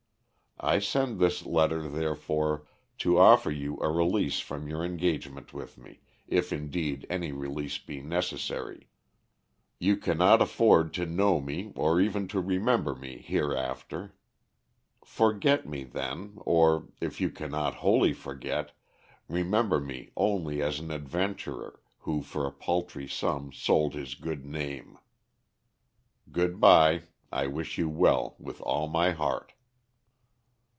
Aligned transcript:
I 0.63 0.77
send 0.77 1.17
this 1.17 1.43
letter, 1.47 1.87
therefore, 1.89 2.67
to 2.99 3.17
offer 3.17 3.49
you 3.49 3.79
a 3.79 3.89
release 3.91 4.39
from 4.39 4.67
your 4.67 4.85
engagement 4.85 5.55
with 5.55 5.75
me, 5.75 6.01
if 6.27 6.53
indeed 6.53 7.07
any 7.09 7.31
release 7.31 7.79
be 7.79 7.99
necessary. 8.03 8.87
You 9.79 9.97
cannot 9.97 10.39
afford 10.39 10.93
to 10.95 11.07
know 11.07 11.39
me 11.41 11.71
or 11.75 11.99
even 11.99 12.27
to 12.27 12.39
remember 12.39 12.93
me 12.93 13.17
hereafter. 13.17 14.13
Forget 15.03 15.67
me, 15.67 15.83
then, 15.83 16.33
or, 16.41 16.89
if 17.01 17.19
you 17.19 17.31
cannot 17.31 17.75
wholly 17.77 18.13
forget, 18.13 18.71
remember 19.27 19.79
me 19.79 20.11
only 20.15 20.61
as 20.61 20.77
an 20.79 20.91
adventurer, 20.91 21.81
who 22.01 22.21
for 22.21 22.45
a 22.45 22.51
paltry 22.51 23.07
sum 23.07 23.51
sold 23.51 23.95
his 23.95 24.13
good 24.13 24.45
name. 24.45 24.99
"Good 26.31 26.59
by. 26.59 27.01
I 27.31 27.47
wish 27.47 27.79
you 27.79 27.89
well 27.89 28.35
with 28.37 28.61
all 28.61 28.87
my 28.87 29.09
heart." 29.09 29.53